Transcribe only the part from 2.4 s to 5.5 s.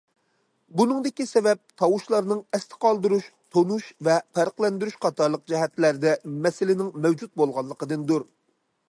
ئەستە قالدۇرۇش، تونۇش ۋە پەرقلەندۈرۈش قاتارلىق